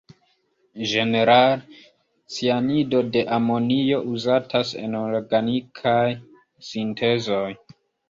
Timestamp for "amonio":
3.39-4.03